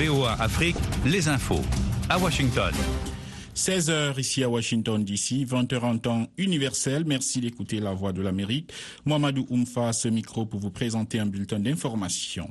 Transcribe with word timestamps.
VOA 0.00 0.32
Afrique, 0.40 0.76
les 1.04 1.28
infos. 1.28 1.60
À 2.08 2.18
Washington. 2.18 2.72
16h 3.54 4.18
ici 4.18 4.42
à 4.42 4.48
Washington 4.48 5.04
DC, 5.04 5.44
20h 5.46 5.78
en 5.80 5.98
temps 5.98 6.26
universel. 6.38 7.04
Merci 7.06 7.42
d'écouter 7.42 7.80
la 7.80 7.92
voix 7.92 8.14
de 8.14 8.22
l'Amérique. 8.22 8.72
Mohamedou 9.04 9.46
Oumfa, 9.50 9.92
ce 9.92 10.08
micro 10.08 10.46
pour 10.46 10.58
vous 10.58 10.70
présenter 10.70 11.18
un 11.18 11.26
bulletin 11.26 11.58
d'information. 11.60 12.50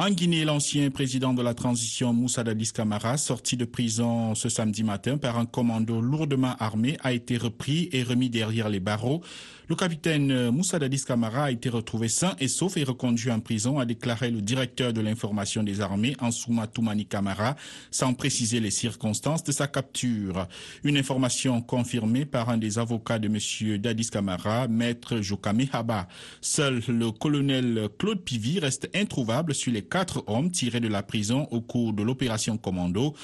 En 0.00 0.08
Guinée, 0.08 0.46
l'ancien 0.46 0.90
président 0.90 1.34
de 1.34 1.42
la 1.42 1.52
transition 1.52 2.14
Moussa 2.14 2.42
Dadis 2.42 2.72
Camara, 2.72 3.18
sorti 3.18 3.58
de 3.58 3.66
prison 3.66 4.34
ce 4.34 4.48
samedi 4.48 4.82
matin 4.82 5.18
par 5.18 5.36
un 5.36 5.44
commando 5.44 6.00
lourdement 6.00 6.56
armé, 6.58 6.96
a 7.02 7.12
été 7.12 7.36
repris 7.36 7.90
et 7.92 8.02
remis 8.02 8.30
derrière 8.30 8.70
les 8.70 8.80
barreaux. 8.80 9.20
Le 9.68 9.76
capitaine 9.76 10.50
Moussa 10.50 10.78
Dadis 10.78 11.04
Camara 11.04 11.44
a 11.44 11.50
été 11.52 11.68
retrouvé 11.68 12.08
sain 12.08 12.34
et 12.40 12.48
sauf 12.48 12.76
et 12.76 12.82
reconduit 12.82 13.30
en 13.30 13.40
prison, 13.40 13.78
a 13.78 13.84
déclaré 13.84 14.30
le 14.30 14.40
directeur 14.40 14.92
de 14.92 15.00
l'information 15.02 15.62
des 15.62 15.82
armées, 15.82 16.16
Ansouma 16.18 16.66
Toumani 16.66 17.04
Camara, 17.06 17.54
sans 17.90 18.14
préciser 18.14 18.58
les 18.58 18.72
circonstances 18.72 19.44
de 19.44 19.52
sa 19.52 19.68
capture. 19.68 20.48
Une 20.82 20.96
information 20.96 21.60
confirmée 21.60 22.24
par 22.24 22.48
un 22.48 22.56
des 22.56 22.78
avocats 22.78 23.18
de 23.18 23.28
M. 23.28 23.78
Dadis 23.78 24.08
Camara, 24.08 24.66
maître 24.66 25.20
Jokame 25.20 25.66
Haba. 25.70 26.08
Seul 26.40 26.80
le 26.88 27.12
colonel 27.12 27.90
Claude 27.98 28.24
Pivy 28.24 28.58
reste 28.60 28.88
introuvable 28.92 29.54
sur 29.54 29.70
les 29.70 29.82
quatre 29.90 30.24
hommes 30.26 30.50
tirés 30.50 30.80
de 30.80 30.88
la 30.88 31.02
prison 31.02 31.48
au 31.50 31.60
cours 31.60 31.92
de 31.92 32.02
l'opération 32.02 32.56
Commando. 32.56 33.14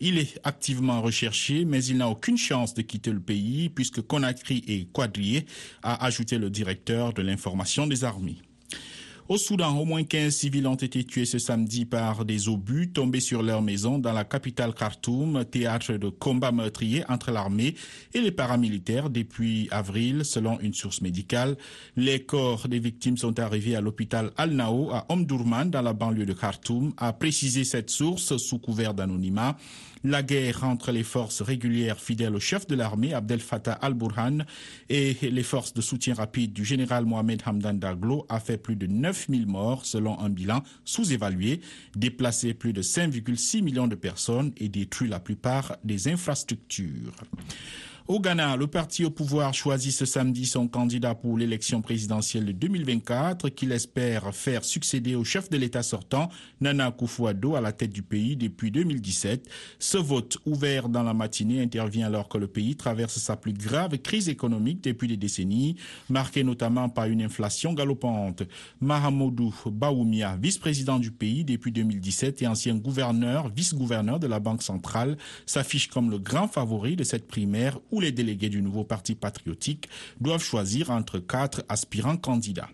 Il 0.00 0.18
est 0.18 0.40
activement 0.42 1.02
recherché, 1.02 1.64
mais 1.64 1.84
il 1.84 1.98
n'a 1.98 2.08
aucune 2.08 2.38
chance 2.38 2.74
de 2.74 2.82
quitter 2.82 3.12
le 3.12 3.20
pays 3.20 3.68
puisque 3.68 4.00
Conakry 4.00 4.64
et 4.66 4.86
Quadrier 4.86 5.46
a 5.82 6.04
ajouté 6.04 6.38
le 6.38 6.50
directeur 6.50 7.12
de 7.12 7.22
l'information 7.22 7.86
des 7.86 8.04
armées. 8.04 8.38
Au 9.26 9.38
Soudan, 9.38 9.78
au 9.78 9.86
moins 9.86 10.04
15 10.04 10.34
civils 10.36 10.66
ont 10.66 10.74
été 10.74 11.02
tués 11.02 11.24
ce 11.24 11.38
samedi 11.38 11.86
par 11.86 12.26
des 12.26 12.50
obus 12.50 12.90
tombés 12.92 13.20
sur 13.20 13.42
leur 13.42 13.62
maison 13.62 13.98
dans 13.98 14.12
la 14.12 14.24
capitale 14.24 14.74
Khartoum, 14.74 15.46
théâtre 15.46 15.94
de 15.94 16.10
combats 16.10 16.52
meurtriers 16.52 17.04
entre 17.08 17.30
l'armée 17.30 17.74
et 18.12 18.20
les 18.20 18.32
paramilitaires 18.32 19.08
depuis 19.08 19.66
avril, 19.70 20.26
selon 20.26 20.60
une 20.60 20.74
source 20.74 21.00
médicale. 21.00 21.56
Les 21.96 22.22
corps 22.22 22.68
des 22.68 22.78
victimes 22.78 23.16
sont 23.16 23.40
arrivés 23.40 23.76
à 23.76 23.80
l'hôpital 23.80 24.30
Al-Nao 24.36 24.90
à 24.90 25.06
Omdurman, 25.08 25.70
dans 25.70 25.80
la 25.80 25.94
banlieue 25.94 26.26
de 26.26 26.34
Khartoum, 26.34 26.92
a 26.98 27.14
précisé 27.14 27.64
cette 27.64 27.88
source 27.88 28.36
sous 28.36 28.58
couvert 28.58 28.92
d'anonymat. 28.92 29.56
La 30.06 30.22
guerre 30.22 30.64
entre 30.64 30.92
les 30.92 31.02
forces 31.02 31.40
régulières 31.40 31.98
fidèles 31.98 32.36
au 32.36 32.40
chef 32.40 32.66
de 32.66 32.74
l'armée, 32.74 33.14
Abdel 33.14 33.40
Fattah 33.40 33.72
al-Burhan, 33.72 34.40
et 34.90 35.16
les 35.22 35.42
forces 35.42 35.72
de 35.72 35.80
soutien 35.80 36.12
rapide 36.12 36.52
du 36.52 36.62
général 36.62 37.06
Mohamed 37.06 37.42
Hamdan 37.46 37.72
Daglo 37.72 38.26
a 38.28 38.38
fait 38.38 38.58
plus 38.58 38.76
de 38.76 38.86
9000 38.86 39.46
morts 39.46 39.86
selon 39.86 40.20
un 40.20 40.28
bilan 40.28 40.62
sous-évalué, 40.84 41.62
déplacé 41.96 42.52
plus 42.52 42.74
de 42.74 42.82
5,6 42.82 43.62
millions 43.62 43.86
de 43.86 43.94
personnes 43.94 44.52
et 44.58 44.68
détruit 44.68 45.08
la 45.08 45.20
plupart 45.20 45.78
des 45.84 46.06
infrastructures. 46.08 47.14
Au 48.06 48.20
Ghana, 48.20 48.58
le 48.58 48.66
parti 48.66 49.02
au 49.06 49.10
pouvoir 49.10 49.54
choisit 49.54 49.90
ce 49.90 50.04
samedi 50.04 50.44
son 50.44 50.68
candidat 50.68 51.14
pour 51.14 51.38
l'élection 51.38 51.80
présidentielle 51.80 52.44
de 52.44 52.52
2024 52.52 53.48
qu'il 53.48 53.72
espère 53.72 54.34
faire 54.34 54.62
succéder 54.62 55.14
au 55.14 55.24
chef 55.24 55.48
de 55.48 55.56
l'État 55.56 55.82
sortant, 55.82 56.28
Nana 56.60 56.90
Akufo-Addo, 56.90 57.54
à 57.54 57.62
la 57.62 57.72
tête 57.72 57.94
du 57.94 58.02
pays 58.02 58.36
depuis 58.36 58.70
2017. 58.70 59.48
Ce 59.78 59.96
vote 59.96 60.36
ouvert 60.44 60.90
dans 60.90 61.02
la 61.02 61.14
matinée 61.14 61.62
intervient 61.62 62.06
alors 62.06 62.28
que 62.28 62.36
le 62.36 62.46
pays 62.46 62.76
traverse 62.76 63.16
sa 63.16 63.36
plus 63.38 63.54
grave 63.54 63.96
crise 63.96 64.28
économique 64.28 64.84
depuis 64.84 65.08
des 65.08 65.16
décennies, 65.16 65.76
marquée 66.10 66.44
notamment 66.44 66.90
par 66.90 67.06
une 67.06 67.22
inflation 67.22 67.72
galopante. 67.72 68.42
Mahamoudou 68.82 69.54
Baoumia, 69.72 70.36
vice-président 70.36 70.98
du 70.98 71.10
pays 71.10 71.42
depuis 71.42 71.72
2017 71.72 72.42
et 72.42 72.48
ancien 72.48 72.74
gouverneur, 72.74 73.48
vice-gouverneur 73.48 74.20
de 74.20 74.26
la 74.26 74.40
Banque 74.40 74.62
centrale, 74.62 75.16
s'affiche 75.46 75.88
comme 75.88 76.10
le 76.10 76.18
grand 76.18 76.48
favori 76.48 76.96
de 76.96 77.04
cette 77.04 77.26
primaire 77.26 77.78
où 77.94 78.00
les 78.00 78.10
délégués 78.10 78.48
du 78.48 78.60
nouveau 78.60 78.82
parti 78.82 79.14
patriotique 79.14 79.88
doivent 80.20 80.42
choisir 80.42 80.90
entre 80.90 81.20
quatre 81.20 81.64
aspirants 81.68 82.16
candidats. 82.16 82.70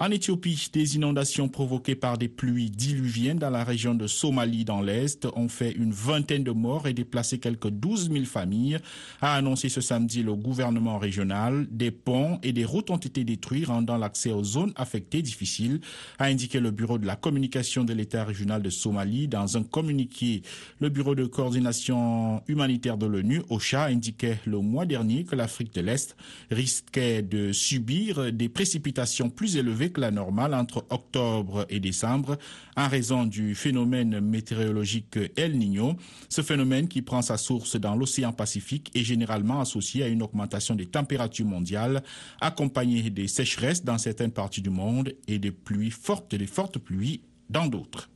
En 0.00 0.12
Éthiopie, 0.12 0.68
des 0.72 0.94
inondations 0.94 1.48
provoquées 1.48 1.96
par 1.96 2.18
des 2.18 2.28
pluies 2.28 2.70
diluviennes 2.70 3.40
dans 3.40 3.50
la 3.50 3.64
région 3.64 3.96
de 3.96 4.06
Somalie 4.06 4.64
dans 4.64 4.80
l'Est 4.80 5.26
ont 5.34 5.48
fait 5.48 5.72
une 5.72 5.90
vingtaine 5.90 6.44
de 6.44 6.52
morts 6.52 6.86
et 6.86 6.92
déplacé 6.92 7.40
quelques 7.40 7.70
12 7.70 8.12
000 8.12 8.24
familles, 8.24 8.78
a 9.20 9.34
annoncé 9.34 9.68
ce 9.68 9.80
samedi 9.80 10.22
le 10.22 10.36
gouvernement 10.36 11.00
régional. 11.00 11.66
Des 11.72 11.90
ponts 11.90 12.38
et 12.44 12.52
des 12.52 12.64
routes 12.64 12.90
ont 12.90 12.96
été 12.96 13.24
détruits, 13.24 13.64
rendant 13.64 13.96
l'accès 13.96 14.30
aux 14.30 14.44
zones 14.44 14.72
affectées 14.76 15.20
difficile, 15.20 15.80
a 16.20 16.26
indiqué 16.26 16.60
le 16.60 16.70
bureau 16.70 16.98
de 16.98 17.06
la 17.06 17.16
communication 17.16 17.82
de 17.82 17.92
l'État 17.92 18.22
régional 18.22 18.62
de 18.62 18.70
Somalie 18.70 19.26
dans 19.26 19.56
un 19.56 19.64
communiqué. 19.64 20.42
Le 20.78 20.90
bureau 20.90 21.16
de 21.16 21.26
coordination 21.26 22.40
humanitaire 22.46 22.98
de 22.98 23.06
l'ONU, 23.06 23.42
OCHA, 23.48 23.86
indiquait 23.86 24.38
le 24.46 24.60
mois 24.60 24.86
dernier 24.86 25.24
que 25.24 25.34
l'Afrique 25.34 25.74
de 25.74 25.80
l'Est 25.80 26.16
risquait 26.52 27.22
de 27.22 27.50
subir 27.50 28.32
des 28.32 28.48
précipitations 28.48 29.28
plus 29.28 29.56
élevées 29.56 29.87
la 29.96 30.10
normale 30.10 30.52
entre 30.54 30.84
octobre 30.90 31.64
et 31.70 31.80
décembre 31.80 32.36
en 32.76 32.88
raison 32.88 33.24
du 33.24 33.54
phénomène 33.54 34.20
météorologique 34.20 35.18
El 35.36 35.56
Niño. 35.56 35.94
Ce 36.28 36.42
phénomène 36.42 36.88
qui 36.88 37.02
prend 37.02 37.22
sa 37.22 37.38
source 37.38 37.76
dans 37.76 37.94
l'océan 37.96 38.32
Pacifique 38.32 38.90
est 38.94 39.04
généralement 39.04 39.60
associé 39.60 40.02
à 40.02 40.08
une 40.08 40.22
augmentation 40.22 40.74
des 40.74 40.86
températures 40.86 41.46
mondiales 41.46 42.02
accompagnée 42.40 43.08
des 43.10 43.28
sécheresses 43.28 43.84
dans 43.84 43.98
certaines 43.98 44.32
parties 44.32 44.62
du 44.62 44.70
monde 44.70 45.14
et 45.26 45.38
des 45.38 45.52
pluies 45.52 45.90
fortes, 45.90 46.34
des 46.34 46.46
fortes 46.46 46.78
pluies 46.78 47.22
dans 47.48 47.66
d'autres. 47.66 48.10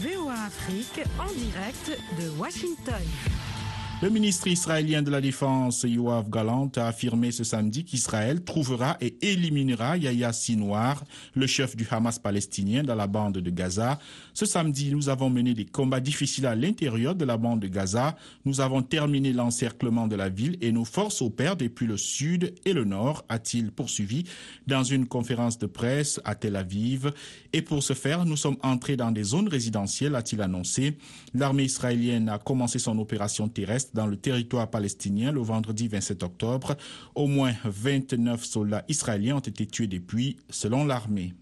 VOA 0.00 0.32
Afrique 0.46 1.00
en 1.18 1.32
direct 1.34 1.98
de 2.20 2.30
Washington. 2.38 3.02
Le 4.00 4.10
ministre 4.10 4.46
israélien 4.46 5.02
de 5.02 5.10
la 5.10 5.20
Défense, 5.20 5.82
Yoav 5.82 6.30
Galant, 6.30 6.70
a 6.76 6.86
affirmé 6.86 7.32
ce 7.32 7.42
samedi 7.42 7.84
qu'Israël 7.84 8.44
trouvera 8.44 8.96
et 9.00 9.16
éliminera 9.22 9.96
Yahya 9.96 10.32
Sinwar, 10.32 11.02
le 11.34 11.48
chef 11.48 11.74
du 11.74 11.84
Hamas 11.90 12.20
palestinien 12.20 12.84
dans 12.84 12.94
la 12.94 13.08
bande 13.08 13.38
de 13.38 13.50
Gaza. 13.50 13.98
Ce 14.34 14.46
samedi, 14.46 14.92
nous 14.92 15.08
avons 15.08 15.30
mené 15.30 15.52
des 15.52 15.64
combats 15.64 15.98
difficiles 15.98 16.46
à 16.46 16.54
l'intérieur 16.54 17.16
de 17.16 17.24
la 17.24 17.36
bande 17.36 17.58
de 17.58 17.66
Gaza. 17.66 18.14
Nous 18.44 18.60
avons 18.60 18.82
terminé 18.82 19.32
l'encerclement 19.32 20.06
de 20.06 20.14
la 20.14 20.28
ville 20.28 20.56
et 20.60 20.70
nos 20.70 20.84
forces 20.84 21.20
opèrent 21.20 21.56
depuis 21.56 21.88
le 21.88 21.96
sud 21.96 22.54
et 22.64 22.74
le 22.74 22.84
nord, 22.84 23.24
a-t-il 23.28 23.72
poursuivi 23.72 24.22
dans 24.68 24.84
une 24.84 25.08
conférence 25.08 25.58
de 25.58 25.66
presse 25.66 26.20
à 26.24 26.36
Tel 26.36 26.54
Aviv. 26.54 27.10
Et 27.52 27.62
pour 27.62 27.82
ce 27.82 27.94
faire, 27.94 28.24
nous 28.24 28.36
sommes 28.36 28.58
entrés 28.62 28.96
dans 28.96 29.10
des 29.10 29.24
zones 29.24 29.48
résidentielles, 29.48 30.14
a-t-il 30.14 30.40
annoncé. 30.40 30.96
L'armée 31.34 31.64
israélienne 31.64 32.28
a 32.28 32.38
commencé 32.38 32.78
son 32.78 32.96
opération 33.00 33.48
terrestre 33.48 33.87
dans 33.94 34.06
le 34.06 34.16
territoire 34.16 34.70
palestinien 34.70 35.32
le 35.32 35.40
vendredi 35.40 35.88
27 35.88 36.22
octobre. 36.22 36.76
Au 37.14 37.26
moins 37.26 37.52
29 37.64 38.44
soldats 38.44 38.84
israéliens 38.88 39.36
ont 39.36 39.40
été 39.40 39.66
tués 39.66 39.86
depuis, 39.86 40.36
selon 40.50 40.84
l'armée. 40.84 41.34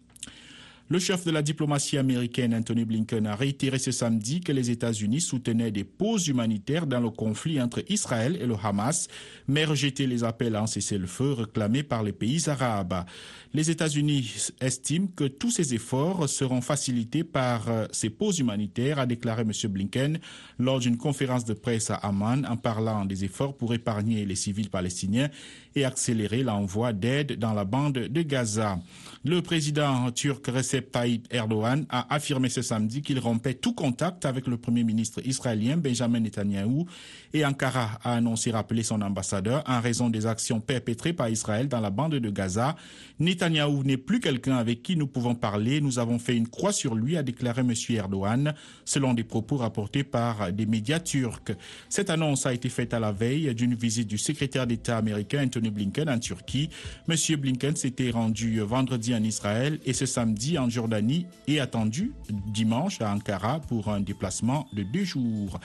Le 0.88 1.00
chef 1.00 1.24
de 1.24 1.32
la 1.32 1.42
diplomatie 1.42 1.98
américaine, 1.98 2.54
Anthony 2.54 2.84
Blinken, 2.84 3.26
a 3.26 3.34
réitéré 3.34 3.80
ce 3.80 3.90
samedi 3.90 4.40
que 4.40 4.52
les 4.52 4.70
États-Unis 4.70 5.20
soutenaient 5.20 5.72
des 5.72 5.82
pauses 5.82 6.28
humanitaires 6.28 6.86
dans 6.86 7.00
le 7.00 7.10
conflit 7.10 7.60
entre 7.60 7.82
Israël 7.88 8.38
et 8.40 8.46
le 8.46 8.54
Hamas, 8.62 9.08
mais 9.48 9.64
rejeté 9.64 10.06
les 10.06 10.22
appels 10.22 10.54
à 10.54 10.62
un 10.62 10.68
cessez-le-feu 10.68 11.32
réclamés 11.32 11.82
par 11.82 12.04
les 12.04 12.12
pays 12.12 12.48
arabes. 12.48 13.04
Les 13.52 13.68
États-Unis 13.68 14.50
estiment 14.60 15.08
que 15.08 15.24
tous 15.24 15.50
ces 15.50 15.74
efforts 15.74 16.28
seront 16.28 16.60
facilités 16.60 17.24
par 17.24 17.66
ces 17.90 18.10
pauses 18.10 18.38
humanitaires, 18.38 19.00
a 19.00 19.06
déclaré 19.06 19.42
M. 19.42 19.50
Blinken 19.68 20.20
lors 20.60 20.78
d'une 20.78 20.98
conférence 20.98 21.44
de 21.44 21.54
presse 21.54 21.90
à 21.90 21.96
Amman 21.96 22.46
en 22.48 22.56
parlant 22.56 23.04
des 23.04 23.24
efforts 23.24 23.56
pour 23.56 23.74
épargner 23.74 24.24
les 24.24 24.36
civils 24.36 24.70
palestiniens 24.70 25.30
et 25.76 25.84
accélérer 25.84 26.42
l'envoi 26.42 26.92
d'aide 26.92 27.38
dans 27.38 27.52
la 27.52 27.64
bande 27.64 27.92
de 27.94 28.22
Gaza. 28.22 28.78
Le 29.24 29.42
président 29.42 30.10
turc 30.12 30.46
Recep 30.46 30.90
Tayyip 30.92 31.26
Erdogan 31.30 31.84
a 31.90 32.14
affirmé 32.14 32.48
ce 32.48 32.62
samedi 32.62 33.02
qu'il 33.02 33.18
rompait 33.18 33.54
tout 33.54 33.74
contact 33.74 34.24
avec 34.24 34.46
le 34.46 34.56
premier 34.56 34.84
ministre 34.84 35.20
israélien 35.26 35.76
Benjamin 35.76 36.20
Netanyahou 36.20 36.86
et 37.34 37.44
Ankara 37.44 37.98
a 38.04 38.14
annoncé 38.14 38.50
rappeler 38.52 38.82
son 38.82 39.02
ambassadeur 39.02 39.64
en 39.66 39.80
raison 39.80 40.08
des 40.10 40.26
actions 40.26 40.60
perpétrées 40.60 41.12
par 41.12 41.28
Israël 41.28 41.68
dans 41.68 41.80
la 41.80 41.90
bande 41.90 42.14
de 42.14 42.30
Gaza. 42.30 42.76
Netanyahou 43.18 43.82
n'est 43.82 43.96
plus 43.96 44.20
quelqu'un 44.20 44.56
avec 44.56 44.82
qui 44.82 44.96
nous 44.96 45.08
pouvons 45.08 45.34
parler. 45.34 45.80
Nous 45.80 45.98
avons 45.98 46.18
fait 46.18 46.36
une 46.36 46.48
croix 46.48 46.72
sur 46.72 46.94
lui, 46.94 47.16
a 47.16 47.22
déclaré 47.22 47.62
M. 47.62 47.72
Erdogan, 47.90 48.54
selon 48.84 49.12
des 49.12 49.24
propos 49.24 49.56
rapportés 49.56 50.04
par 50.04 50.52
des 50.52 50.66
médias 50.66 51.00
turcs. 51.00 51.52
Cette 51.88 52.10
annonce 52.10 52.46
a 52.46 52.54
été 52.54 52.68
faite 52.68 52.94
à 52.94 53.00
la 53.00 53.12
veille 53.12 53.54
d'une 53.54 53.74
visite 53.74 54.08
du 54.08 54.18
secrétaire 54.18 54.66
d'État 54.66 54.96
américain 54.96 55.44
Anthony 55.44 55.65
Blinken 55.70 56.08
en 56.08 56.18
Turquie. 56.18 56.70
M. 57.08 57.16
Blinken 57.36 57.76
s'était 57.76 58.10
rendu 58.10 58.60
vendredi 58.60 59.14
en 59.14 59.22
Israël 59.22 59.78
et 59.84 59.92
ce 59.92 60.06
samedi 60.06 60.58
en 60.58 60.68
Jordanie 60.68 61.26
et 61.46 61.60
attendu 61.60 62.12
dimanche 62.52 63.00
à 63.00 63.12
Ankara 63.12 63.60
pour 63.60 63.88
un 63.88 64.00
déplacement 64.00 64.68
de 64.72 64.82
deux 64.82 65.04
jours. 65.04 65.58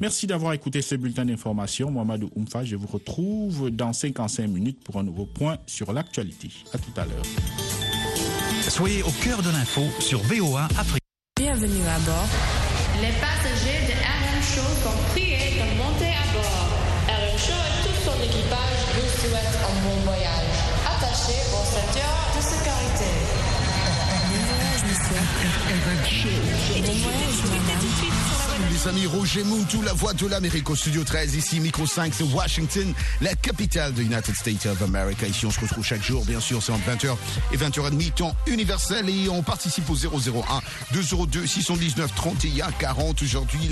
Merci 0.00 0.26
d'avoir 0.26 0.52
écouté 0.52 0.82
ce 0.82 0.94
bulletin 0.94 1.24
d'information. 1.24 1.90
Mohamed 1.90 2.24
Oumfa, 2.36 2.64
je 2.64 2.76
vous 2.76 2.86
retrouve 2.86 3.70
dans 3.70 3.92
55 3.92 4.46
minutes 4.46 4.82
pour 4.84 4.96
un 4.96 5.02
nouveau 5.02 5.26
point 5.26 5.58
sur 5.66 5.92
l'actualité. 5.92 6.50
À 6.72 6.78
tout 6.78 6.92
à 6.96 7.04
l'heure. 7.04 7.24
Soyez 8.68 9.02
au 9.02 9.10
cœur 9.22 9.42
de 9.42 9.50
l'info 9.50 9.82
sur 10.00 10.20
VOA 10.20 10.64
Afrique. 10.78 11.02
Bienvenue 11.36 11.86
à 11.86 11.98
bord. 12.00 12.28
les 13.00 13.12
passagers 13.20 13.86
de 13.86 13.92
RM 13.92 14.42
Show 14.42 14.60
sont 14.82 15.12
priés 15.12 15.54
de 15.54 15.78
monter 15.78 16.08
à 16.08 16.32
bord. 16.32 16.77
Vous 19.00 19.28
souhaitent 19.28 19.58
un 19.62 19.88
bon 19.88 19.96
voyage. 20.04 20.58
Attachez 20.86 21.40
vos 21.50 21.64
ceintures 21.64 22.18
de 22.36 22.40
sécurité. 22.40 23.47
Les 28.70 28.88
amis, 28.88 29.06
Roger 29.06 29.42
Muntu, 29.44 29.78
la 29.84 29.92
voix 29.92 30.12
de 30.12 30.26
l'Amérique 30.26 30.68
au 30.70 30.76
studio 30.76 31.02
13, 31.02 31.34
ici 31.34 31.60
Micro 31.60 31.86
5, 31.86 32.12
c'est 32.14 32.24
Washington, 32.24 32.92
la 33.20 33.34
capitale 33.34 33.94
de 33.94 34.02
United 34.02 34.34
States 34.34 34.66
of 34.66 34.82
America. 34.82 35.26
Ici, 35.26 35.46
on 35.46 35.50
se 35.50 35.60
retrouve 35.60 35.84
chaque 35.84 36.02
jour, 36.02 36.24
bien 36.24 36.40
sûr, 36.40 36.62
c'est 36.62 36.72
entre 36.72 36.84
20h 36.88 37.16
et 37.52 37.56
20h30, 37.56 38.12
temps 38.12 38.36
universel, 38.46 39.08
et 39.08 39.28
on 39.28 39.42
participe 39.42 39.88
au 39.90 39.96
001 39.96 40.60
202 40.92 41.46
619 41.46 42.14
31 42.14 42.70
40. 42.72 43.22
Aujourd'hui, 43.22 43.70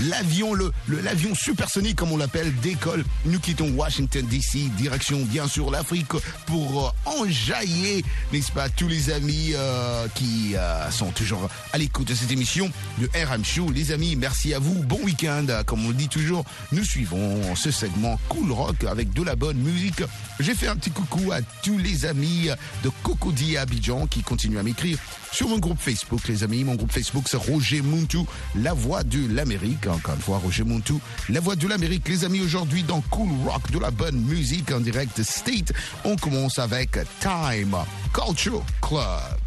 l'avion, 0.00 0.52
le, 0.54 0.72
l'avion 0.88 1.34
supersonique, 1.34 1.96
comme 1.96 2.12
on 2.12 2.16
l'appelle, 2.16 2.54
décolle. 2.60 3.04
Nous 3.24 3.40
quittons 3.40 3.70
Washington 3.70 4.26
DC, 4.26 4.70
direction, 4.76 5.22
bien 5.22 5.48
sûr, 5.48 5.70
l'Afrique 5.70 6.12
pour 6.46 6.86
euh, 6.86 7.10
enjailler, 7.20 8.04
n'est-ce 8.32 8.52
pas, 8.52 8.68
tous 8.68 8.88
les 8.88 9.10
amis 9.10 9.52
euh, 9.54 10.06
qui 10.14 10.54
euh, 10.54 10.65
sont 10.90 11.10
toujours 11.10 11.48
à 11.72 11.78
l'écoute 11.78 12.08
de 12.08 12.14
cette 12.14 12.30
émission 12.30 12.70
de 12.98 13.08
RM 13.14 13.44
Show. 13.44 13.70
Les 13.70 13.92
amis, 13.92 14.16
merci 14.16 14.54
à 14.54 14.58
vous. 14.58 14.82
Bon 14.82 14.98
week-end. 15.02 15.46
Comme 15.66 15.84
on 15.86 15.92
dit 15.92 16.08
toujours, 16.08 16.44
nous 16.72 16.84
suivons 16.84 17.54
ce 17.54 17.70
segment 17.70 18.18
Cool 18.28 18.52
Rock 18.52 18.84
avec 18.84 19.12
de 19.12 19.22
la 19.22 19.36
bonne 19.36 19.58
musique. 19.58 20.02
J'ai 20.40 20.54
fait 20.54 20.68
un 20.68 20.76
petit 20.76 20.90
coucou 20.90 21.32
à 21.32 21.40
tous 21.62 21.78
les 21.78 22.06
amis 22.06 22.48
de 22.84 22.90
Cocody 23.02 23.56
Abidjan 23.56 24.06
qui 24.06 24.22
continuent 24.22 24.58
à 24.58 24.62
m'écrire 24.62 24.98
sur 25.32 25.48
mon 25.48 25.58
groupe 25.58 25.80
Facebook, 25.80 26.26
les 26.28 26.44
amis. 26.44 26.64
Mon 26.64 26.74
groupe 26.74 26.92
Facebook, 26.92 27.24
c'est 27.26 27.36
Roger 27.36 27.82
Muntu, 27.82 28.20
la 28.54 28.72
voix 28.72 29.02
de 29.02 29.26
l'Amérique. 29.32 29.86
Encore 29.86 30.14
une 30.14 30.20
fois, 30.20 30.38
Roger 30.38 30.64
Muntu, 30.64 30.94
la 31.28 31.40
voix 31.40 31.56
de 31.56 31.68
l'Amérique. 31.68 32.08
Les 32.08 32.24
amis, 32.24 32.40
aujourd'hui, 32.40 32.82
dans 32.82 33.00
Cool 33.10 33.28
Rock, 33.44 33.70
de 33.70 33.78
la 33.78 33.90
bonne 33.90 34.20
musique 34.20 34.72
en 34.72 34.80
direct 34.80 35.22
State, 35.22 35.72
on 36.04 36.16
commence 36.16 36.58
avec 36.58 36.98
Time 37.20 37.76
Culture 38.12 38.64
Club. 38.80 39.45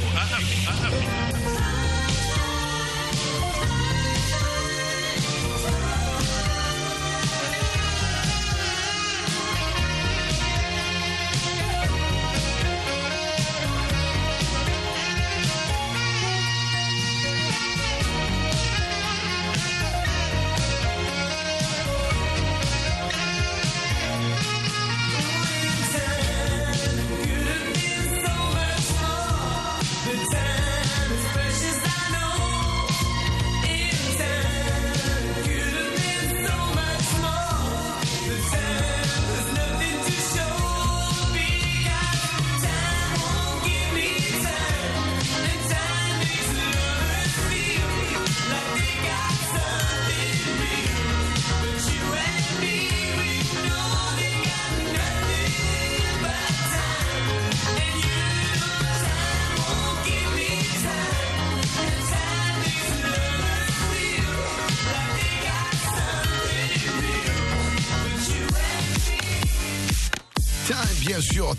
I 0.00 0.20
have 0.20 0.42
it. 0.42 0.68
I 0.68 0.72
have 0.72 1.02
it. 1.02 1.17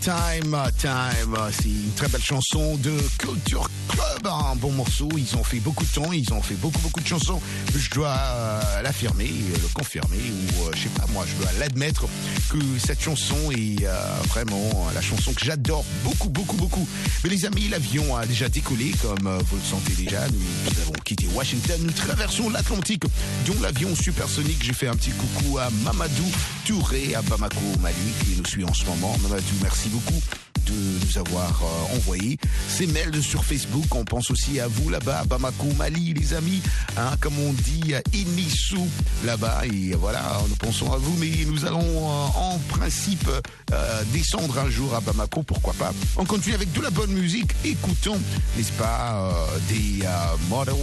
Time, 0.02 0.58
Time. 0.78 1.38
C'est 1.52 1.68
une 1.68 1.92
très 1.96 2.08
belle 2.08 2.22
chanson 2.22 2.76
de 2.78 2.98
Culture 3.18 3.70
Club. 3.90 4.09
Un 4.26 4.56
bon 4.56 4.72
morceau. 4.72 5.08
Ils 5.18 5.36
ont 5.38 5.44
fait 5.44 5.60
beaucoup 5.60 5.86
de 5.86 5.90
temps. 5.90 6.12
Ils 6.12 6.34
ont 6.34 6.42
fait 6.42 6.56
beaucoup, 6.56 6.80
beaucoup 6.80 7.00
de 7.00 7.08
chansons. 7.08 7.40
Je 7.76 7.90
dois 7.92 8.16
euh, 8.18 8.82
l'affirmer, 8.82 9.30
le 9.30 9.68
confirmer, 9.74 10.18
ou 10.18 10.68
euh, 10.68 10.72
je 10.76 10.84
sais 10.84 10.90
pas, 10.90 11.06
moi, 11.14 11.26
je 11.26 11.42
dois 11.42 11.52
l'admettre 11.60 12.06
que 12.50 12.58
cette 12.78 13.02
chanson 13.02 13.52
est 13.52 13.86
euh, 13.86 14.02
vraiment 14.28 14.88
la 14.94 15.02
chanson 15.02 15.32
que 15.34 15.44
j'adore 15.44 15.86
beaucoup, 16.04 16.30
beaucoup, 16.30 16.58
beaucoup. 16.58 16.88
Mais 17.24 17.30
les 17.30 17.46
amis, 17.46 17.70
l'avion 17.70 18.16
a 18.18 18.26
déjà 18.26 18.50
décollé, 18.50 18.92
comme 19.02 19.30
vous 19.38 19.56
le 19.56 19.64
sentez 19.64 19.94
déjà. 19.94 20.28
Nous, 20.30 20.82
avons 20.82 20.94
quitté 21.06 21.28
Washington. 21.34 21.80
Nous 21.82 21.92
traversons 21.92 22.50
l'Atlantique, 22.50 23.04
dont 23.46 23.62
l'avion 23.62 23.96
supersonique. 23.96 24.62
J'ai 24.62 24.74
fait 24.74 24.88
un 24.88 24.96
petit 24.96 25.12
coucou 25.12 25.58
à 25.60 25.70
Mamadou 25.84 26.26
Touré, 26.66 27.16
à 27.16 27.22
Bamako, 27.22 27.62
Mali, 27.82 27.96
qui 28.24 28.38
nous 28.38 28.46
suit 28.46 28.66
en 28.66 28.74
ce 28.74 28.86
moment. 28.86 29.16
Mamadou, 29.24 29.56
merci 29.62 29.90
beaucoup 29.90 30.22
de 30.70 31.06
nous 31.06 31.18
avoir 31.18 31.62
euh, 31.64 31.96
envoyé 31.96 32.38
ces 32.68 32.88
mails 32.88 33.22
sur 33.22 33.44
Facebook. 33.44 33.86
On 33.96 34.06
pense 34.06 34.32
aussi 34.32 34.60
à 34.60 34.68
vous 34.68 34.90
là-bas, 34.90 35.24
Bamako, 35.26 35.68
Mali, 35.78 36.14
les 36.14 36.34
amis. 36.34 36.62
Hein, 36.98 37.12
comme 37.20 37.38
on 37.40 37.54
dit, 37.54 37.94
à 37.94 38.02
Inissou 38.14 38.88
là-bas. 39.26 39.64
Et 39.66 39.96
voilà, 39.96 40.42
nous 40.48 40.56
pensons 40.56 40.92
à 40.92 40.98
vous. 40.98 41.16
Mais 41.20 41.32
nous 41.48 41.66
allons 41.66 41.80
euh, 41.82 42.28
en 42.36 42.60
principe 42.70 43.30
euh, 43.72 44.04
descendre 44.14 44.58
un 44.60 44.70
jour 44.70 44.94
à 44.96 45.02
Bamako, 45.02 45.44
pourquoi 45.44 45.74
pas. 45.74 45.94
On 46.18 46.26
continue 46.26 46.56
avec 46.56 46.72
de 46.72 46.82
la 46.82 46.90
bonne 46.90 47.12
musique. 47.12 47.52
Écoutons, 47.64 48.20
n'est-ce 48.58 48.72
pas, 48.74 49.32
des 49.68 50.06
Models 50.50 50.76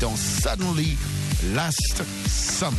dans 0.00 0.14
Suddenly 0.16 0.96
Last 1.54 2.02
Summer. 2.28 2.78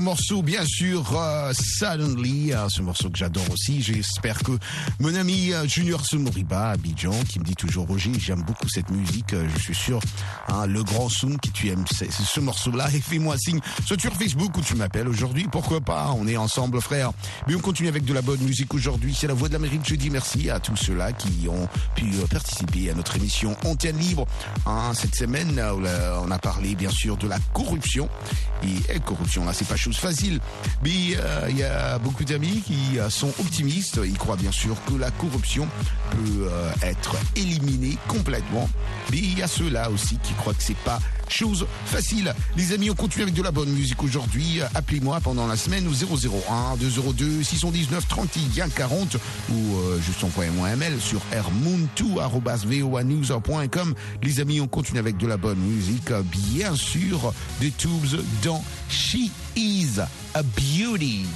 morceau, 0.00 0.42
bien 0.42 0.64
sûr, 0.64 1.04
euh, 1.16 1.52
Suddenly, 1.54 2.52
euh, 2.52 2.68
ce 2.68 2.82
morceau 2.82 3.10
que 3.10 3.18
j'adore 3.18 3.48
aussi. 3.52 3.80
J'espère 3.82 4.42
que 4.42 4.52
mon 4.98 5.14
ami 5.14 5.52
euh, 5.52 5.66
Junior 5.66 6.04
Soumoriba, 6.04 6.70
Abidjan, 6.70 7.12
qui 7.28 7.38
me 7.38 7.44
dit 7.44 7.54
toujours 7.54 7.86
Roger, 7.86 8.12
j'aime 8.18 8.42
beaucoup 8.42 8.68
cette 8.68 8.90
musique. 8.90 9.32
je 9.32 9.60
suis 9.60 9.74
sûr, 9.74 10.00
hein, 10.48 10.66
le 10.66 10.82
grand 10.82 11.08
Soum, 11.08 11.38
qui 11.38 11.50
tu 11.50 11.68
aimes 11.68 11.84
ce, 11.90 12.04
ce 12.10 12.40
morceau-là, 12.40 12.88
et 12.92 13.00
fais-moi 13.00 13.36
signe, 13.38 13.60
sur 13.84 14.12
Facebook 14.14 14.56
ou 14.56 14.62
tu 14.62 14.74
m'appelles 14.74 15.08
aujourd'hui, 15.08 15.46
pourquoi 15.50 15.80
pas, 15.80 16.12
on 16.16 16.26
est 16.26 16.36
ensemble, 16.36 16.80
frère. 16.80 17.12
Mais 17.46 17.54
on 17.54 17.60
continue 17.60 17.88
avec 17.88 18.04
de 18.04 18.12
la 18.12 18.22
bonne 18.22 18.40
musique 18.40 18.74
aujourd'hui. 18.74 19.14
C'est 19.18 19.28
la 19.28 19.34
Voix 19.34 19.48
de 19.48 19.52
l'Amérique. 19.52 19.82
Je 19.84 19.94
dis 19.94 20.10
merci 20.10 20.50
à 20.50 20.58
tous 20.58 20.76
ceux-là 20.76 21.12
qui 21.12 21.46
ont 21.48 21.68
pu 21.94 22.06
participer 22.30 22.90
à 22.90 22.94
notre 22.94 23.16
émission 23.16 23.56
Antenne 23.64 23.98
Libre. 23.98 24.26
Hein, 24.66 24.92
cette 24.94 25.14
semaine, 25.14 25.62
on 26.22 26.30
a 26.30 26.38
parlé, 26.38 26.74
bien 26.74 26.90
sûr, 26.90 27.16
de 27.16 27.28
la 27.28 27.38
corruption. 27.52 28.08
Et, 28.64 28.94
et 28.94 29.00
corruption, 29.00 29.48
c'est 29.52 29.66
pas 29.66 29.76
chose 29.76 29.96
facile. 29.96 30.40
Mais 30.82 31.16
euh, 31.16 31.46
il 31.50 31.58
y 31.58 31.64
a 31.64 31.98
beaucoup 31.98 32.24
d'amis 32.24 32.62
qui 32.66 32.98
euh, 32.98 33.10
sont 33.10 33.32
optimistes. 33.40 34.00
Ils 34.04 34.18
croient 34.18 34.36
bien 34.36 34.52
sûr 34.52 34.76
que 34.84 34.94
la 34.94 35.10
corruption 35.10 35.68
peut 36.10 36.48
euh, 36.50 36.70
être 36.82 37.16
éliminée 37.36 37.98
complètement. 38.08 38.68
Mais 39.10 39.18
il 39.18 39.38
y 39.38 39.42
a 39.42 39.48
ceux-là 39.48 39.90
aussi 39.90 40.18
qui 40.22 40.34
croient 40.34 40.54
que 40.54 40.62
c'est 40.62 40.76
pas 40.78 41.00
chose 41.28 41.66
facile. 41.86 42.34
Les 42.56 42.72
amis, 42.72 42.90
on 42.90 42.94
continue 42.94 43.22
avec 43.22 43.34
de 43.34 43.42
la 43.42 43.50
bonne 43.50 43.70
musique 43.70 44.02
aujourd'hui. 44.02 44.60
Appelez-moi 44.74 45.20
pendant 45.20 45.46
la 45.46 45.56
semaine 45.56 45.86
au 45.86 45.92
001 45.92 46.76
202 46.76 47.42
619 47.42 48.06
31 48.08 48.68
40 48.68 49.16
ou 49.50 49.54
juste 50.04 50.22
envoyez-moi 50.24 50.68
un 50.68 50.76
mail 50.76 51.00
sur 51.00 51.20
rmoon2.voanews.com. 51.32 53.94
Les 54.22 54.40
amis, 54.40 54.60
on 54.60 54.68
continue 54.68 54.98
avec 54.98 55.16
de 55.16 55.26
la 55.26 55.36
bonne 55.36 55.58
musique, 55.58 56.12
bien 56.50 56.76
sûr, 56.76 57.32
des 57.60 57.70
tubes 57.70 57.90
dans 58.42 58.64
She 58.88 59.30
Is 59.56 60.00
a 60.34 60.42
Beauty. 60.42 61.26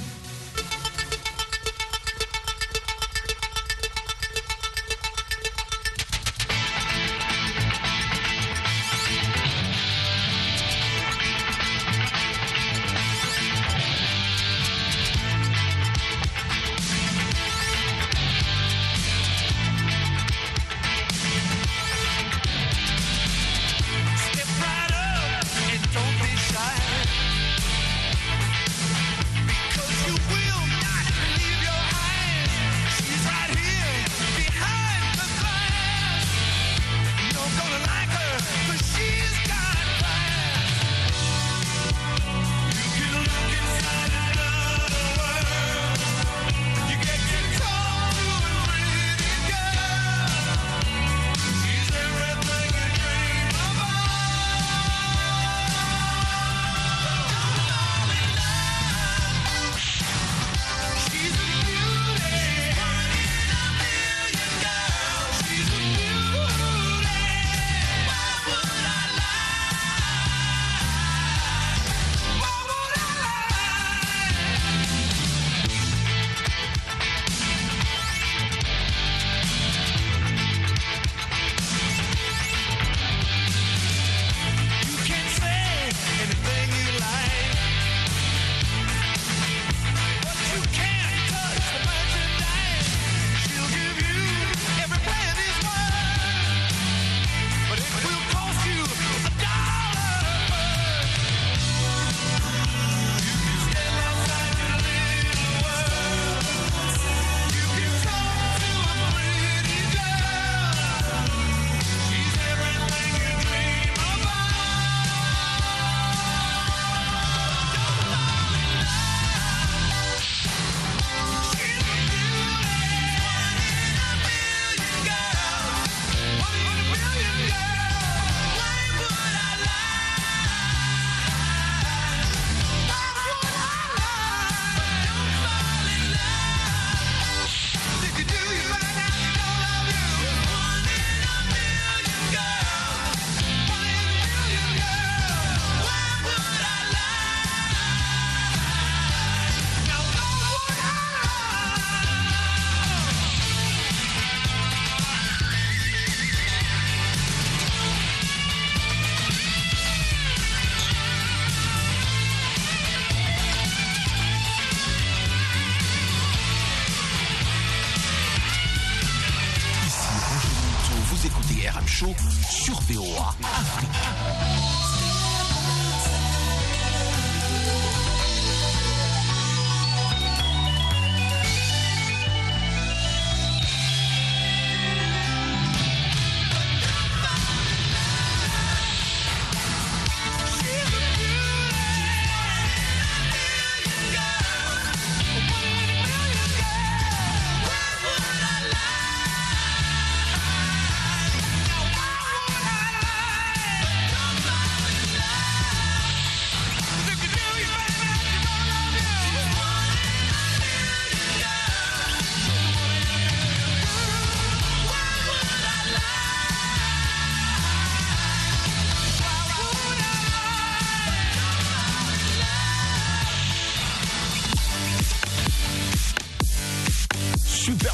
Show 171.97 172.13
sur 172.47 172.79
VOA 172.81 173.33
Afrique. 173.41 174.76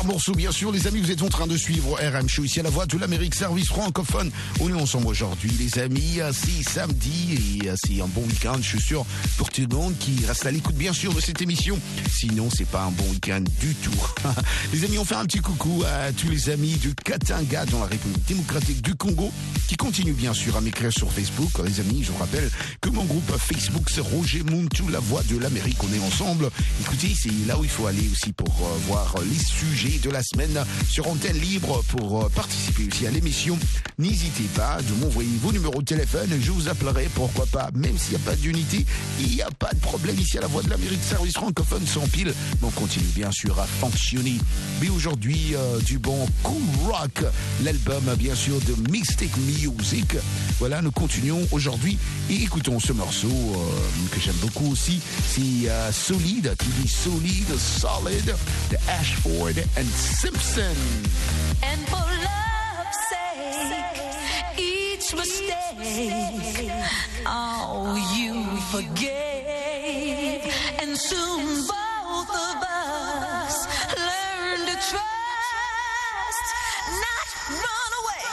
Morceau, 0.06 0.34
bien 0.34 0.52
sûr. 0.52 0.72
Les 0.72 0.88
amis, 0.88 1.02
vous 1.02 1.12
êtes 1.12 1.22
en 1.22 1.30
train 1.30 1.48
de 1.48 1.58
suivre 1.58 1.98
RM 2.00 2.28
Show 2.28 2.44
ici 2.44 2.60
à 2.60 2.64
la 2.64 2.70
voix 2.70 2.86
de 2.86 2.98
l'Amérique, 2.98 3.36
service 3.36 3.68
francophone. 3.68 4.32
On 4.60 4.70
est 4.70 4.80
ensemble 4.80 5.08
aujourd'hui, 5.08 5.52
les 5.60 5.80
amis. 5.80 6.20
C'est 6.32 6.70
samedi 6.70 7.62
et 7.64 7.70
c'est 7.76 8.02
un 8.02 8.08
bon 8.08 8.22
week-end, 8.22 8.58
je 8.58 8.70
suis 8.70 8.82
sûr, 8.82 9.06
pour 9.38 9.50
tout 9.50 9.62
le 9.62 9.76
monde 9.76 9.94
qui 10.00 10.26
reste 10.26 10.46
à 10.46 10.52
l'écoute, 10.52 10.76
bien 10.76 10.94
sûr, 10.94 11.14
de 11.14 11.22
cette 11.22 11.42
émission. 11.42 11.80
Sinon, 12.12 12.50
c'est 12.50 12.68
pas 12.68 12.84
un 12.84 12.92
bon 12.92 13.04
week-end 13.12 13.44
du 13.60 13.76
tout. 13.76 13.92
les 14.74 14.84
amis, 14.84 14.98
on 14.98 15.06
fait 15.06 15.16
un 15.16 15.26
petit 15.26 15.40
coucou 15.40 15.84
à 15.86 16.12
tous 16.12 16.30
les 16.30 16.50
amis 16.50 16.76
du 16.76 16.94
Katanga 16.96 17.66
dans 17.66 17.80
la 17.80 17.88
République 17.88 18.26
démocratique 18.28 18.82
du 18.82 18.96
Congo 18.96 19.32
qui 19.68 19.76
continuent, 19.76 20.14
bien 20.14 20.34
sûr, 20.34 20.58
à 20.58 20.62
m'écrire 20.62 20.92
sur 20.92 21.12
Facebook. 21.12 21.52
Les 21.66 21.80
amis, 21.80 22.04
je 22.04 22.12
vous 22.12 22.18
rappelle 22.18 22.50
que 22.82 22.90
mon 22.90 23.04
groupe 23.06 23.32
Facebook, 23.38 23.90
c'est 23.90 24.02
Roger 24.02 24.44
Muntu, 24.44 24.84
la 24.92 25.00
voix 25.00 25.24
de 25.30 25.38
l'Amérique. 25.38 25.78
On 25.84 25.94
est 25.94 26.06
ensemble. 26.06 26.50
Écoutez, 26.82 27.14
c'est 27.18 27.32
là 27.48 27.58
où 27.58 27.64
il 27.64 27.70
faut 27.70 27.88
aller 27.88 28.10
aussi 28.12 28.34
pour 28.34 28.50
euh, 28.50 28.78
voir 28.88 29.16
les 29.30 29.40
sujets 29.40 29.93
de 30.00 30.10
la 30.10 30.24
semaine 30.24 30.64
sur 30.90 31.08
antenne 31.08 31.38
libre 31.38 31.84
pour 31.90 32.24
euh, 32.24 32.30
participer 32.30 32.88
aussi 32.88 33.06
à 33.08 33.12
l'émission. 33.12 33.58
N'hésitez 33.98 34.46
pas 34.56 34.80
de 34.82 34.94
m'envoyer 34.96 35.30
vos 35.42 35.52
numéros 35.52 35.82
de 35.82 35.86
téléphone, 35.86 36.30
je 36.42 36.52
vous 36.52 36.68
appellerai, 36.68 37.10
pourquoi 37.14 37.46
pas, 37.46 37.70
même 37.76 37.98
s'il 37.98 38.18
n'y 38.18 38.24
a 38.24 38.26
pas 38.26 38.36
d'unité, 38.36 38.86
il 39.20 39.28
n'y 39.28 39.42
a 39.42 39.50
pas 39.52 39.72
de 39.74 39.80
problème 39.80 40.18
ici 40.20 40.38
à 40.38 40.42
la 40.42 40.48
Voix 40.48 40.64
de 40.64 40.70
l'Amérique, 40.70 41.04
service 41.04 41.34
francophone 41.34 41.86
sans 41.86 42.08
pile, 42.08 42.34
mais 42.62 42.68
on 42.68 42.72
continue 42.72 43.06
bien 43.16 43.32
sûr 43.32 43.60
à 43.60 43.66
fonctionner. 43.66 44.38
Mais 44.82 44.90
aujourd'hui, 44.90 45.54
euh, 45.56 45.80
du 45.82 46.00
bon 46.00 46.28
cool 46.42 46.62
rock, 46.86 47.24
l'album 47.64 48.04
bien 48.18 48.36
sûr 48.36 48.60
de 48.62 48.92
Mystic 48.92 49.32
Music. 49.38 50.16
Voilà, 50.60 50.82
nous 50.82 50.92
continuons 50.92 51.48
aujourd'hui 51.52 51.98
et 52.30 52.36
écoutons 52.36 52.80
ce 52.80 52.94
morceau 52.94 53.28
euh, 53.28 54.08
que 54.12 54.20
j'aime 54.20 54.36
beaucoup 54.42 54.72
aussi, 54.72 55.00
c'est 55.28 55.70
Solide, 55.92 56.56
qui 56.58 56.68
dit 56.82 56.88
Solide, 56.88 57.58
Solid, 57.58 58.26
de 58.72 58.78
Ashford 59.00 59.54
and 59.78 59.83
Simpson. 59.92 60.76
And 61.62 61.80
for 61.88 62.08
love's 62.28 63.00
sake, 63.10 64.58
each 64.58 65.14
mistake, 65.16 66.72
oh, 67.26 67.96
you 68.16 68.46
forgave. 68.72 70.42
And 70.82 70.98
soon 70.98 71.68
both 71.68 72.30
of 72.30 72.64
us 72.64 73.68
learn 73.98 74.60
to 74.68 74.76
trust, 74.92 76.46
not 77.06 77.28
run 77.50 77.92
away. 78.02 78.26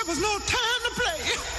It 0.00 0.06
was 0.06 0.18
no 0.20 0.38
time 0.38 0.80
to 0.84 0.90
play. 1.00 1.55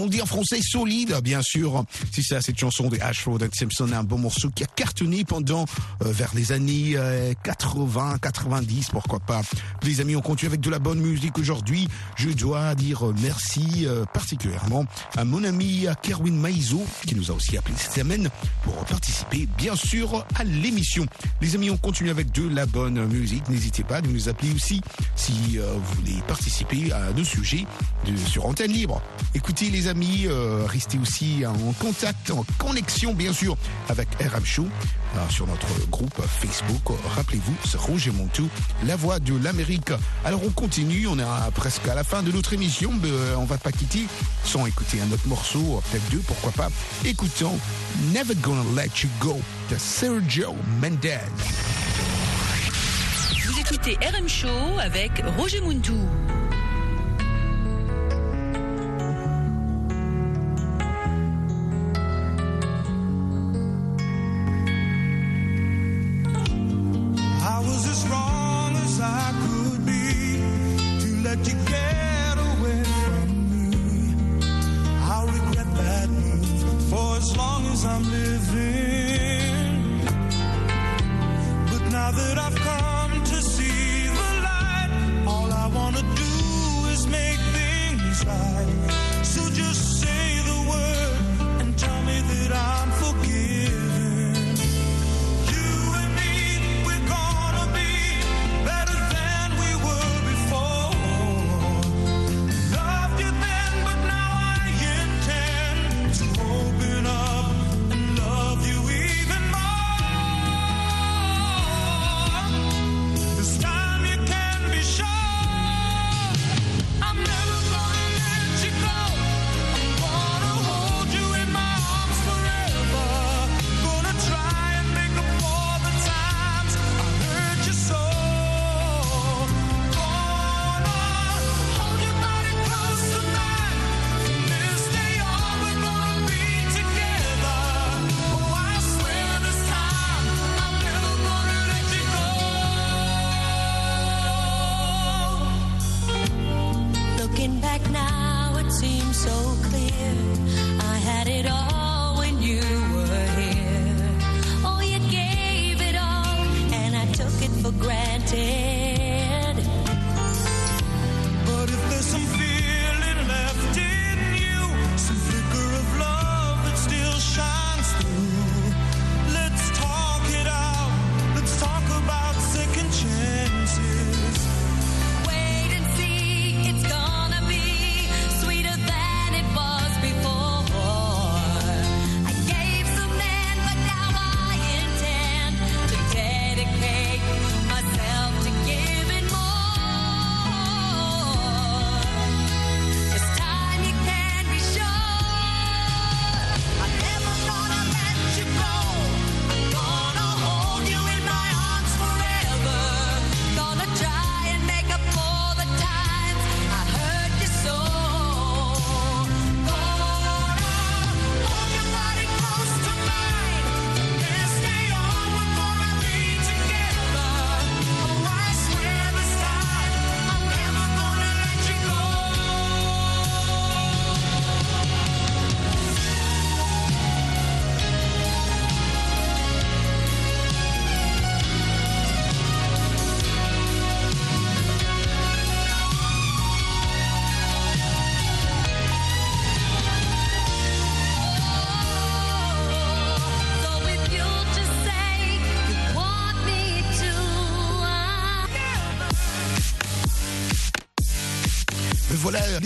On 0.00 0.06
dit 0.06 0.22
en 0.22 0.26
français, 0.26 0.60
solide, 0.62 1.14
bien 1.22 1.42
sûr. 1.42 1.84
Si 2.12 2.22
c'est 2.22 2.40
cette 2.40 2.58
chanson 2.58 2.88
de 2.88 2.98
Ashford 3.00 3.38
and 3.42 3.48
Simpson, 3.52 3.90
un 3.92 4.02
bon 4.02 4.18
morceau 4.18 4.48
qui 4.50 4.64
a 4.64 4.66
cartonné 4.66 5.24
pendant, 5.24 5.66
euh, 6.04 6.10
vers 6.12 6.30
les 6.34 6.52
années 6.52 6.92
euh, 6.96 7.32
80, 7.44 8.18
90, 8.20 8.88
pourquoi 8.92 9.20
pas. 9.20 9.42
Les 9.82 10.00
amis, 10.00 10.16
on 10.16 10.20
continue 10.22 10.48
avec 10.48 10.60
de 10.60 10.70
la 10.70 10.78
bonne 10.78 11.00
musique 11.00 11.38
aujourd'hui. 11.38 11.86
Je 12.16 12.30
dois 12.30 12.74
dire 12.74 13.06
euh, 13.08 13.14
merci 13.20 13.84
euh, 13.86 14.04
particulièrement 14.06 14.86
à 15.16 15.24
mon 15.24 15.44
ami 15.44 15.86
euh, 15.86 15.92
Kerwin 16.02 16.34
Maizo, 16.36 16.82
qui 17.06 17.14
nous 17.14 17.30
a 17.30 17.34
aussi 17.34 17.56
appelé 17.58 17.74
cette 17.76 17.92
semaine 17.92 18.30
pour 18.62 18.74
participer, 18.86 19.46
bien 19.58 19.76
sûr, 19.76 20.24
à 20.38 20.44
l'émission. 20.44 21.06
Les 21.42 21.54
amis, 21.54 21.68
on 21.70 21.76
continue 21.76 22.10
avec 22.10 22.32
de 22.32 22.48
la 22.48 22.64
bonne 22.66 23.04
musique. 23.06 23.48
N'hésitez 23.48 23.84
pas 23.84 24.00
de 24.00 24.08
nous 24.08 24.28
appeler 24.28 24.52
aussi 24.54 24.80
si 25.16 25.32
euh, 25.58 25.74
vous 25.74 25.94
voulez 26.00 26.22
participer 26.26 26.90
à 26.92 27.12
nos 27.12 27.24
sujets 27.24 27.66
de- 28.06 28.16
sur 28.16 28.46
antenne 28.46 28.72
libre. 28.72 29.02
Écoutez 29.34 29.68
les 29.70 29.88
amis, 29.88 29.89
euh, 30.26 30.66
restez 30.66 30.98
aussi 30.98 31.44
en 31.44 31.72
contact, 31.72 32.30
en 32.30 32.44
connexion 32.58 33.12
bien 33.12 33.32
sûr 33.32 33.56
avec 33.88 34.08
RM 34.20 34.44
Show 34.44 34.66
euh, 35.16 35.28
sur 35.28 35.46
notre 35.46 35.66
groupe 35.90 36.14
Facebook. 36.26 36.96
Rappelez-vous, 37.16 37.54
c'est 37.66 37.78
Roger 37.78 38.12
Montou, 38.12 38.48
la 38.86 38.94
voix 38.96 39.18
de 39.18 39.34
l'Amérique. 39.42 39.90
Alors 40.24 40.42
on 40.44 40.50
continue, 40.50 41.06
on 41.08 41.18
est 41.18 41.50
presque 41.54 41.88
à 41.88 41.94
la 41.94 42.04
fin 42.04 42.22
de 42.22 42.30
notre 42.30 42.52
émission, 42.52 42.92
mais 43.02 43.10
euh, 43.10 43.34
on 43.36 43.44
va 43.44 43.58
pas 43.58 43.72
quitter 43.72 44.06
sans 44.44 44.64
écouter 44.66 44.98
un 45.00 45.12
autre 45.12 45.26
morceau, 45.26 45.82
peut-être 45.90 46.08
deux, 46.10 46.22
pourquoi 46.26 46.52
pas. 46.52 46.68
Écoutons 47.04 47.58
Never 48.14 48.34
Gonna 48.36 48.62
Let 48.76 48.90
You 49.02 49.08
Go 49.20 49.40
de 49.70 49.76
Sergio 49.76 50.54
Mendez. 50.80 51.18
Vous 53.44 53.58
écoutez 53.58 53.96
RM 54.06 54.28
Show 54.28 54.78
avec 54.80 55.10
Roger 55.36 55.60
Muntou. 55.60 55.98
I'm. 78.02 78.29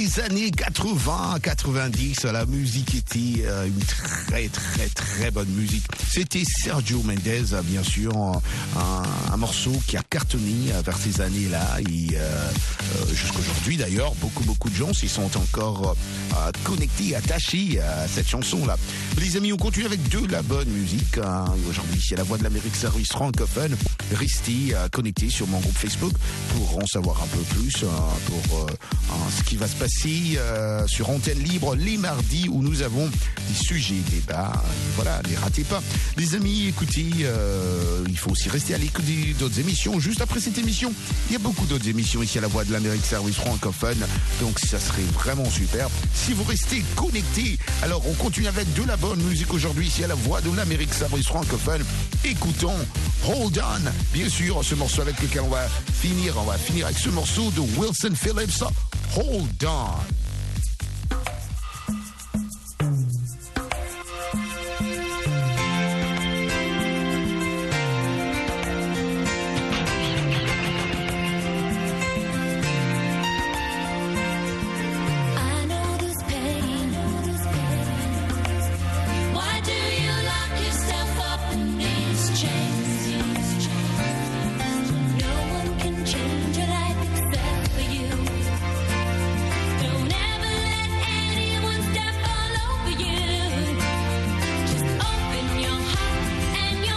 Les 0.05 0.21
années 0.21 0.51
80, 0.51 1.39
90, 1.43 2.25
la 2.25 2.45
musique 2.45 2.95
était 2.95 3.45
euh, 3.47 3.67
une 3.67 3.79
très, 3.79 4.49
très, 4.49 4.89
très 4.89 5.31
bonne 5.31 5.49
musique. 5.49 5.85
C'était 6.11 6.45
Sergio 6.45 7.03
Mendes, 7.03 7.53
euh, 7.53 7.63
bien 7.63 7.83
sûr, 7.83 8.13
un, 8.77 9.37
morceau 9.37 9.73
qui 9.87 9.97
a 9.97 10.03
cartonné 10.03 10.73
vers 10.85 10.97
ces 10.97 11.21
années-là. 11.21 11.81
Et 11.81 12.17
euh, 12.17 12.19
euh, 12.19 13.15
jusqu'aujourd'hui, 13.15 13.77
d'ailleurs, 13.77 14.15
beaucoup, 14.17 14.45
beaucoup 14.45 14.69
de 14.71 14.75
gens 14.75 14.93
s'y 14.93 15.09
sont 15.09 15.31
encore 15.37 15.97
euh, 16.37 16.51
connectés, 16.65 17.17
attachés 17.17 17.81
à 17.81 18.07
cette 18.07 18.29
chanson-là. 18.29 18.77
Les 19.19 19.37
amis, 19.37 19.53
on 19.53 19.57
continue 19.57 19.87
avec 19.87 20.07
de 20.09 20.31
la 20.31 20.43
bonne 20.43 20.69
musique. 20.69 21.19
hein. 21.19 21.47
Aujourd'hui, 21.69 22.05
c'est 22.07 22.17
la 22.17 22.25
voix 22.25 22.39
de 22.39 22.45
l'Amérique 22.45 22.77
Service 22.77 23.09
francophone. 23.09 23.77
Restez 24.15 24.75
connectés 24.93 25.31
sur 25.31 25.47
mon 25.47 25.61
groupe 25.61 25.77
Facebook 25.77 26.13
pour 26.55 26.79
en 26.83 26.87
savoir 26.87 27.23
un 27.23 27.27
peu 27.27 27.43
plus 27.59 27.85
pour 28.27 28.67
ce 29.37 29.43
qui 29.45 29.57
va 29.57 29.67
se 29.67 29.77
passer 29.77 29.94
euh, 30.07 30.87
sur 30.87 31.09
Antenne 31.09 31.39
Libre 31.39 31.75
les 31.77 31.97
mardis 31.97 32.49
où 32.51 32.63
nous 32.63 32.83
avons 32.83 33.07
des 33.07 33.55
sujets 33.55 34.03
débats. 34.11 34.53
Voilà, 34.97 35.23
ne 35.31 35.37
ratez 35.37 35.65
pas. 35.65 35.83
Les 36.17 36.35
amis, 36.35 36.67
écoutez, 36.69 37.07
euh, 37.23 38.05
il 38.09 38.19
faut 38.19 38.31
aussi 38.31 38.51
rester 38.51 38.75
à 38.75 38.79
l'écoute 38.79 39.05
d'autres 39.39 39.61
émissions. 39.61 39.99
Juste 40.01 40.21
après 40.21 40.41
cette 40.41 40.59
émission, 40.59 40.93
il 41.29 41.33
y 41.33 41.37
a 41.37 41.39
beaucoup 41.39 41.65
d'autres 41.67 41.89
émissions 41.89 42.23
ici 42.23 42.37
à 42.39 42.43
la 42.43 42.49
Voix 42.49 42.65
de 42.65 42.73
l'Amérique 42.73 43.05
Service 43.05 43.37
francophone. 43.37 44.05
Donc 44.41 44.59
ça 44.59 44.79
serait 44.79 45.03
vraiment 45.15 45.49
super. 45.49 45.89
Si 46.13 46.33
vous 46.33 46.45
restez 46.45 46.85
connectés, 46.97 47.59
alors 47.83 48.03
on 48.07 48.13
continue 48.15 48.49
avec 48.49 48.73
de 48.75 48.83
la 48.85 48.97
bonne 48.97 49.23
musique 49.23 49.55
aujourd'hui 49.55 49.87
ici 49.87 50.05
à 50.05 50.09
la 50.09 50.17
Voix 50.17 50.43
de 50.43 50.55
l'Amérique 50.55 50.93
Service 50.93 51.27
francophone. 51.27 51.83
Écoutons 52.25 52.77
Hold 53.27 53.63
On. 53.65 53.91
Bien 54.13 54.29
sûr, 54.29 54.63
ce 54.63 54.75
morceau 54.75 55.01
avec 55.01 55.21
lequel 55.23 55.43
on 55.43 55.49
va 55.49 55.67
finir, 55.95 56.35
on 56.39 56.45
va 56.45 56.59
finir 56.59 56.87
avec 56.87 56.99
ce 56.99 57.09
morceau 57.09 57.51
de 57.53 57.61
Wilson 57.79 58.13
Phillips. 58.15 58.65
Hold 59.15 59.63
On. 59.63 60.24